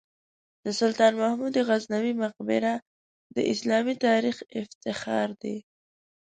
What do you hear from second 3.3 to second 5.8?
د اسلامي تاریخ افتخار دی.